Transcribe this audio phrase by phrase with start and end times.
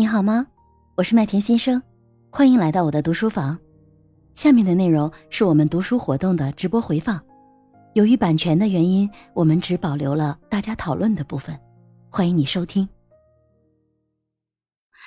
[0.00, 0.46] 你好吗？
[0.96, 1.82] 我是麦田先生，
[2.30, 3.58] 欢迎来到我的读书房。
[4.32, 7.22] 下面的内容是我们读书活动的直播回放，
[7.92, 11.54] 由于版权的原因，我们只保留了大家讨论的部分。
[12.08, 12.88] 欢迎你收听。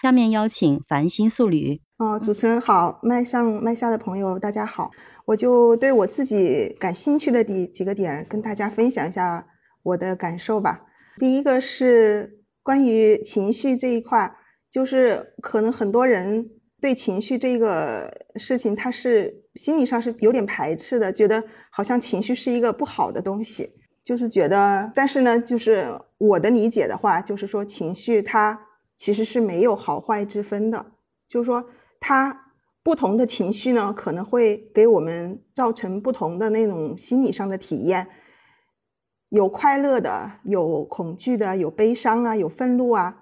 [0.03, 1.81] 下面邀请繁星素履。
[1.97, 4.91] 哦，主持人好，麦上麦下的朋友大家好，
[5.25, 9.47] 我就对我自己感兴趣的几几个点跟大家分享一下
[9.81, 10.81] 我的感受吧。
[11.17, 14.31] 第一个是关于情绪这一块。
[14.73, 16.49] 就是可能很多人
[16.81, 23.69] 对情绪这个事情，他是心理上是有点排斥的，觉得好像情绪是一个不好的东西，
[24.03, 28.59] 就是觉得，但是呢，就是我的理解的话，就是说情绪它
[28.97, 30.83] 其实是没有好坏之分的，
[31.27, 31.63] 就是说
[31.99, 32.47] 它
[32.81, 38.07] 不同的情绪呢，可能会给我们造成不同的那种心理上的体验，
[39.29, 43.19] 有快乐的，有恐惧的，有悲伤啊，有愤怒啊。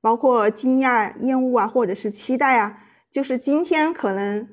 [0.00, 4.48] 包括惊讶、厌恶啊，或者是期待啊，就是今天可能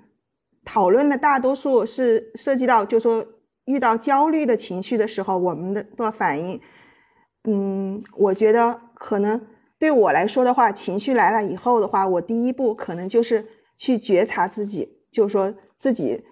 [0.63, 3.23] 讨论的大多数是涉及到，就是说
[3.66, 6.59] 遇到焦虑的情绪的时候，我们的的反应。
[7.47, 9.39] 嗯，我觉得可能
[9.77, 13.45] 对我来说的话，情绪来了以后的话，我第一步可能就是
[13.77, 16.23] 去觉察自己，就是说自己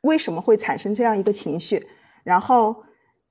[0.00, 1.86] 为什么会产生这样一个情绪，
[2.24, 2.74] 然后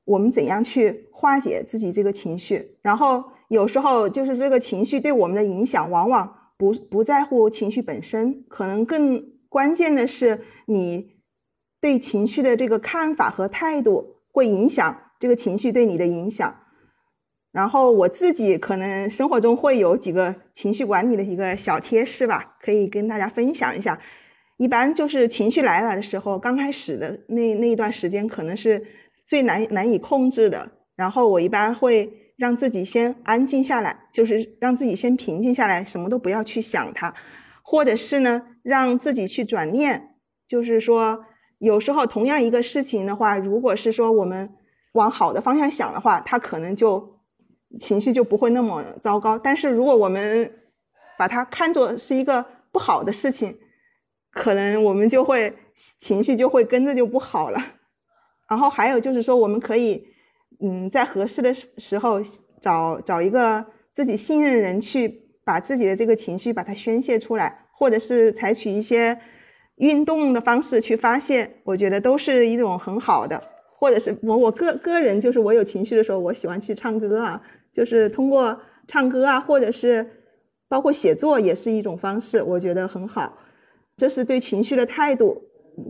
[0.06, 3.24] 我们怎样去化解自己这个情绪，然后。
[3.52, 11.18] 有时候就是这个情绪对我们的影响，往往不不在乎情绪本身，可能更关键的是你
[11.82, 16.56] 对情绪的这个看法和态度会影响这个情绪对你的影响。
[17.52, 24.00] 然后我自己可能生活中会有几个情绪管理的一个小贴士吧，可以跟大家分享一下。
[24.56, 28.82] 一般就是情绪来了的时候，刚开始的那那一段时间可能是
[29.26, 32.10] 最难难以控制的，然后我一般会。
[32.42, 37.14] 让自己先安静下来，就是让自己先平静下来，什么都不要去想它，
[37.62, 40.16] 或者是呢，让自己去转念，
[40.48, 41.24] 就是说，
[41.60, 44.50] 有时候同样一个事情的话，如果是说我们
[44.94, 47.20] 往好的方向想的话，它可能就
[47.80, 49.38] 情绪就不会那么糟糕。
[49.38, 50.52] 但是如果我们
[51.20, 53.56] 把它看作是一个不好的事情，
[54.32, 57.62] 可能我们就会情绪就会跟着就不好了。
[58.50, 60.10] 然后还有就是说，我们可以。
[60.62, 62.20] 嗯，在合适的时候
[62.60, 69.18] 找找一个自己信任的人去把自己的这个情绪把它宣泄出来，或者是采取一些
[69.78, 73.42] 运动的方式去发泄，我觉得都是一种很好的。
[73.80, 77.42] 或者是我我个个人就是我有情绪的时候，我喜欢去唱歌啊，
[77.74, 78.56] 就是通过
[78.88, 80.06] 唱歌啊，或者是
[80.70, 83.36] 包括写作也是一种方式，我觉得很好。
[83.98, 85.42] 这是对情绪的态度，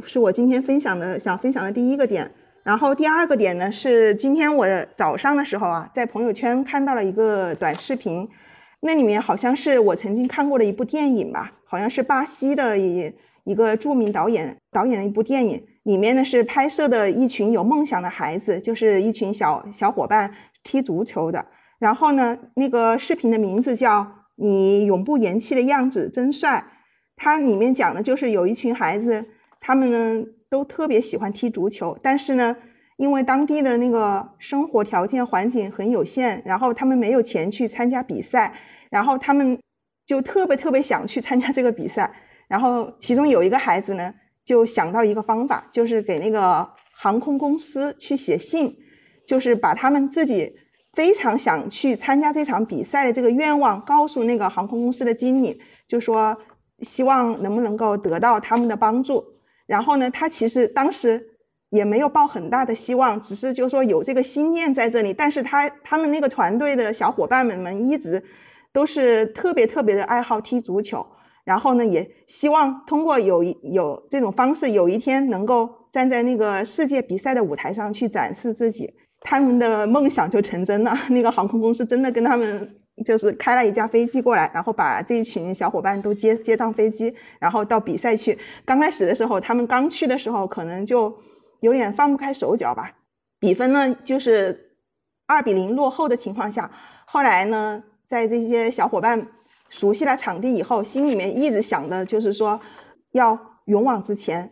[0.06, 2.32] 是我今天分享的想分享的第一个点。
[2.64, 8.30] 然后第二个点呢，是今天我早上的时候啊，在朋友圈看到了一个短视频，
[8.82, 13.12] 那里面好像是我曾经看过的一部电影吧，好像是巴西的一
[13.46, 20.32] 一个著名导演导演的一部电影，里面呢是拍摄的一群有梦想的孩子，就是一群小小伙伴
[20.64, 21.44] 踢足球的。
[21.80, 24.02] 然后呢，那个视频的名字叫
[24.36, 26.60] 《你永不言弃的样子真帅》，
[27.16, 29.26] 它里面讲的就是有一群孩子，
[29.60, 30.26] 他们呢。
[30.52, 32.54] 都特别喜欢踢足球，但是呢，
[32.98, 38.54] 因为当地的那个生活条件环境很有限，然后他们没有钱去参加比赛，
[38.90, 39.58] 然后他们
[40.06, 42.14] 就特别特别想去参加这个比赛。
[42.50, 44.14] 然后其中有一个孩子呢，
[44.44, 48.76] 就想到一个方法，就是给那个航空公司去写信，
[49.26, 50.54] 就是把他们自己
[50.92, 56.38] 非常想去参加这场比赛的这个愿望告诉那个航空公司的经理，就说
[56.82, 59.24] 希望能不能够得到他们的帮助。
[59.72, 61.26] 然后呢，他其实当时
[61.70, 65.14] 也没有抱很大的希望，只是就说有这个心念在这里。
[65.14, 68.22] 但是他他们那个团队的小伙伴们们一直
[68.74, 71.06] 都是特别特别的爱好踢足球，
[71.46, 80.94] 然后呢，也希望通过有有这种方式，有一天能够站在那个世界比赛的舞台上去展示自己，他们的梦想就成真了。
[81.08, 82.81] 那个航空公司真的跟他们。
[83.04, 88.38] 就是开了一架飞机过来，然后把这一群小伙伴都接接上飞机，然后到比赛去。
[88.64, 91.12] 刚开始的时候，他们刚去的时候，可能就
[91.62, 92.92] 有点放不开手脚吧。
[93.40, 94.76] 比分呢，就是
[95.26, 96.70] 二比零落后的情况下，
[97.06, 99.26] 后来呢，在这些小伙伴
[99.70, 102.60] 熟悉了场地以后，心里面一直想的就是说，
[103.14, 104.52] 要勇往直前，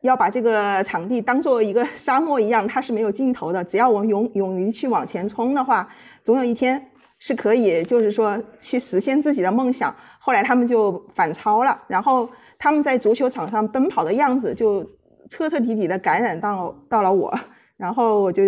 [0.00, 3.62] 要把这个场地当做一个沙漠一样，它是没有尽头的。
[3.62, 5.88] 只要我勇勇于去往前冲的话，
[6.24, 6.90] 总有一天。
[7.26, 9.92] 是可以，就是说去实现自己的梦想。
[10.20, 14.80] 后来他们就反超了，然后他们在足球场上奔跑的样子，就
[15.28, 17.36] 彻彻底底的感染到到了我。
[17.76, 18.42] 然后我就，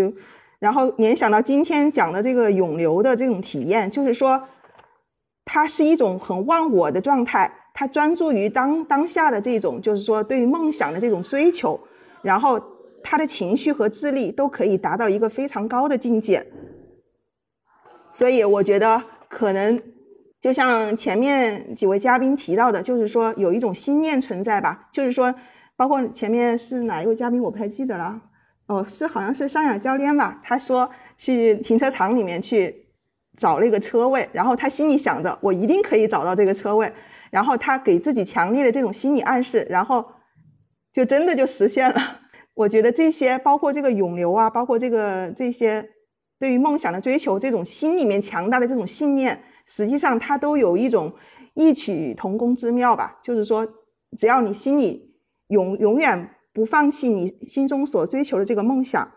[0.60, 4.40] 然后联想到今天讲的这个永流的这种体验，就是说，
[5.44, 11.76] 他是一种很忘我的状态，他专注于当当下的这种，就是说对于梦想的这种追求，
[12.22, 12.62] 然后
[13.02, 16.46] 他的情绪和智力都可以达到一个非常高的境界。
[18.10, 19.80] 所以我觉得可能
[20.40, 25.34] 就像前面几位嘉宾提到的，就是说有一种心念存在吧，就是说，
[25.76, 28.20] 包括前面是哪一位嘉宾我不太记得了，
[28.66, 32.86] 哦，是好像是尚雅教练吧，他说去停车场里面去
[33.36, 36.92] 找那个车位，然后他心里想着我一定可以找到这个车位，
[37.30, 40.04] 然后他给自己强烈的这种心理暗示，然后
[40.92, 42.20] 就真的就实现了。
[42.54, 45.90] 我觉得这些包括这个涌流啊，包括这个这些。
[46.38, 51.12] 对于梦想的追求，这种心里面强大的这种信念，实际上它都有一种
[51.54, 53.18] 异曲同工之妙吧。
[53.22, 53.66] 就是说，
[54.16, 55.16] 只要你心里
[55.48, 59.10] 永永远不放弃你心中所追求的这个梦想，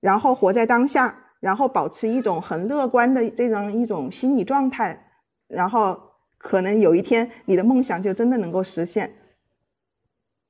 [0.00, 5.08] 然后活在当下，然后保持一种很乐观的这样一种心理状态，
[5.48, 5.98] 然后
[6.36, 9.16] 可能有一天你的梦想就真的能够实现。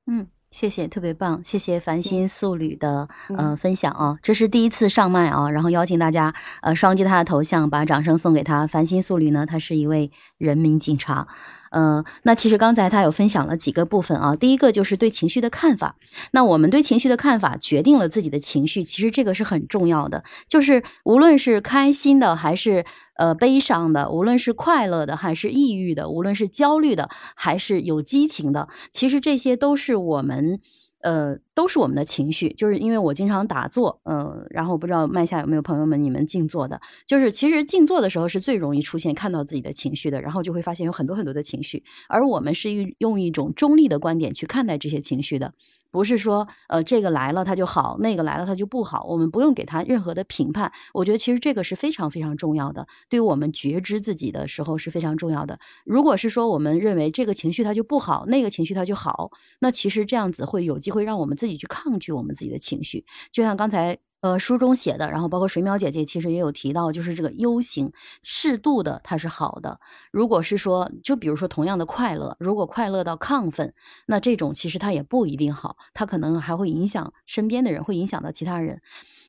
[0.07, 0.27] 嗯。
[0.51, 1.43] 谢谢，特别棒！
[1.43, 8.67] 谢谢繁星素履的呃分享啊，这是第一次上麦啊，然后邀请大家呃双击他的头像，把掌声送给他。
[8.67, 11.29] 繁星素履呢，他是一位人民警察。
[11.71, 14.37] 嗯，那其实刚才他有分享了几个部分啊。
[14.37, 15.97] 第一个就是对情绪的看法。
[16.31, 20.25] 那我们对情绪的看法决定了自己的情绪，其实这个是很重要的。
[20.49, 22.85] 就是无论是开心的还是
[23.17, 30.61] 呃悲伤的，无论是快乐的还是抑郁的，无论是焦虑的还是有激情的，其实这些都是我们。
[31.03, 45.55] 呃，都是我们的情绪，就是因为我经常打坐，嗯，然后不知道麦下有没有朋友们，你们静坐的，就是其实静坐的时候是最容易出现看到自己的情绪的，然后就会发现有很多很多的情绪，而我们是用一种中立的观点去看待这些情绪的。
[45.93, 50.71] 不是说，呃，这个来了它就好，那个来了它就不好，我们不用给它任何的评判。
[50.93, 55.59] 我觉得其实这个是非常非常重要的，对于我们觉知自己的时候是非常重要的。
[55.87, 59.31] 如果是说我们认为这个情绪它就不好，那个情绪它就好，
[59.61, 63.05] 那其实这样子会有机会让我们自自己去抗拒我们自己的情绪。
[63.31, 63.99] 就像刚才。
[64.23, 67.93] 呃，书中写的，然后包括水淼姐姐其实也有提到，就是这个 U 型
[68.25, 69.79] 适度的它是好的。
[70.11, 73.75] 如果是说，就比如说同样的快乐，如果快乐到亢奋，
[74.07, 78.81] 那这种其实它也不一定好，它可能还会影响身边的人，会影响到其他人。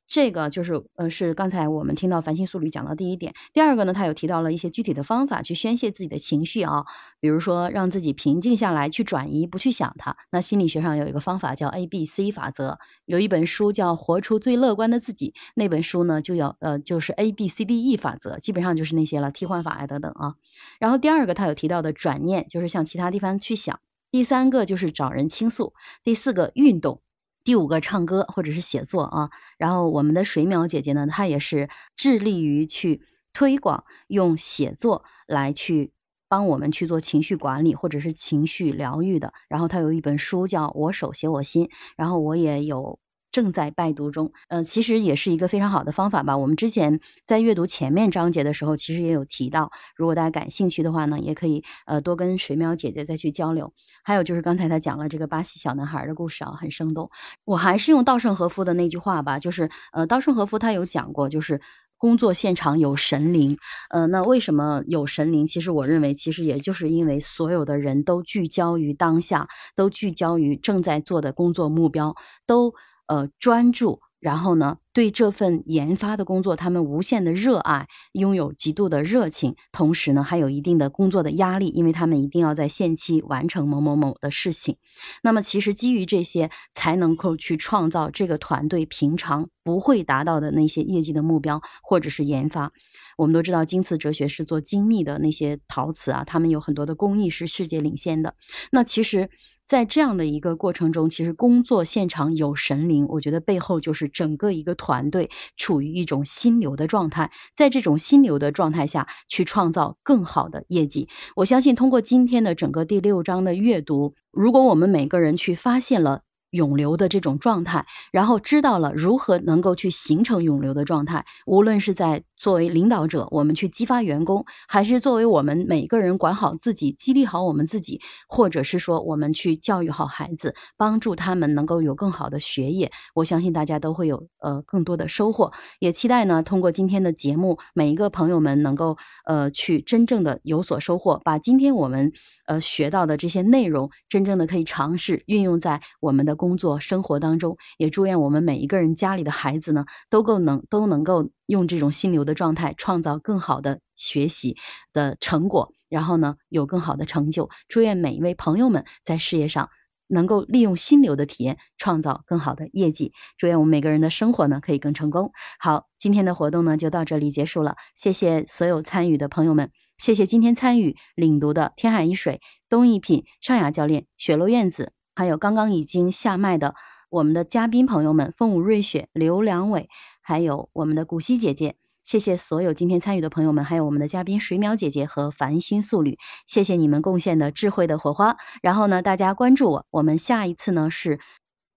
[0.08, 3.34] 这个就是呃，是刚才我们听到繁星素履讲到第一点。
[3.52, 6.86] 第二个呢，他有提到了一些具体的方法去宣泄自己的情绪啊，
[7.20, 10.16] 比如说让自己平静下来，去转移，不去想它。
[10.30, 20.34] 那心理学上有一个方法叫 A B C 法则，有一本书叫《活出最乐观的自己》，那本书呢就要呃就是 A B C D E 法则，基本上就是那些了，替换法呀等等啊。
[20.80, 23.78] 然后第二个他有提到的转念，就是向其他地方去想。
[24.10, 25.74] 第三个就是找人倾诉。
[26.02, 27.02] 第四个运动。
[27.44, 33.02] 第五个唱歌或者是写作啊，然后我们的水淼姐姐呢，她也是致力于去
[33.32, 35.92] 推广用写作来去
[36.28, 39.32] 帮我们去做情绪管理或者是情绪疗愈的。
[39.48, 42.98] 然后她有一本书叫《我手写我心》，然后我也有。
[43.38, 46.36] 正在拜读中，嗯，其实也是一个非常好的方法吧。
[46.36, 53.72] 我们之前在阅读前面章节的时候，其实也有提到，如果大家感兴趣的话呢，也可以呃多跟水淼姐姐再去交流。
[54.02, 57.08] 还有就是刚才他讲了这个巴西小男孩的故事啊，很生动。
[57.44, 61.60] 我还是用稻盛和夫的那句话吧，就是呃，稻盛和夫他有讲过，就是
[61.96, 63.56] 工作现场有神灵。
[63.90, 65.46] 呃，那为什么有神灵？
[65.46, 72.74] 其实我认为，其实也就是因为所有的人都聚焦于当下，都聚焦于正在做的工作目标，都。
[73.08, 84.76] 呃，专注，然后呢，对这份研发的工作，他们无限的热爱，拥有极度的热情，同时呢，还有一定的工作的压力，因为他们一定要在限期完成某某某的事情。
[85.22, 92.72] 那么，其实基于这些，才能够去创造这个团队平常不会达到的那些业绩的目标，或者是研发。
[93.16, 98.34] 我们都知道，京瓷哲学是做精密的那些陶瓷啊，他们有很多的工艺是世界领先的。
[98.70, 99.30] 那其实。
[99.68, 111.10] 在这样的一个过程中，其实工作现场有神灵，我觉得背后就是整个一个团队处于一种心流的状态，在这种心流的状态下去创造更好的业绩。
[111.36, 116.22] 我相信通过今天的整个第六章的阅读，如果我们每个人去发现了。
[116.50, 121.26] 涌流的这种状态，然后知道了如何能够去形成涌流的状态。
[121.44, 135.52] 无论是在作为领导者，我们去激发员工，还是作为我们每个人管好自己，激励好我们自己，或者是说我们去教育好孩子，帮助他们能够有更好的学业，我相信大家都会有呃更多的收获。
[135.80, 142.10] 也期待呢，通过今天的节目，每一个朋友们能够呃去真正的有所收获，把今天我们
[142.46, 146.38] 呃学到的这些内容，真正的可以尝试运用在我们的。
[146.38, 154.56] 工作生活当中，也祝愿我们每一个人家里的孩子呢，都够能都能够用这种心流的状态，创造更好的学习
[154.92, 155.72] 的成果。
[155.88, 157.48] 然后呢有更好的成就。
[157.66, 159.70] 祝愿每一位朋友们在事业上
[160.06, 163.14] 能够利用心流的体验，创造更好的业绩。
[163.38, 165.32] 祝愿我们每个人的生活呢可以更成功。
[165.58, 176.74] 好，今天的活动呢就到这里结束了，谢谢所有参与的朋友们，谢谢今天参与领读的天海一水、东一品、尚雅教练、雪落院子，还有刚刚已经下麦的
[177.08, 179.88] 我们的嘉宾朋友们，凤舞瑞雪、刘良伟，
[180.20, 181.76] 还有我们的古希姐姐。
[182.08, 188.38] 谢谢所有今天参与的朋友们，还有我们的嘉宾水淼姐姐和繁星素女，谢谢你们贡献的智慧的火花。
[188.62, 191.20] 然后呢，大家关注我，我们下一次呢是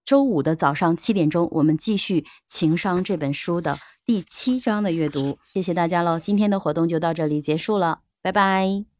[0.06, 5.36] 周五的早上七点钟，我们继续《情商》这本书的第七章的阅读。
[5.52, 8.91] 谢谢大家喽，今天的活动就到这里结束了，拜拜。